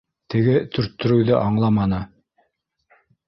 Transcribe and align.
Теге 0.33 0.53
төрттөрөүҙе 0.77 1.35
аңламаны: 1.41 2.01